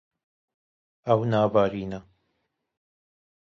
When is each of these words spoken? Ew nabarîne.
Ew 1.11 1.19
nabarîne. 1.31 1.99